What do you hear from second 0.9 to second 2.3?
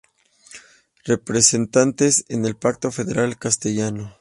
Representante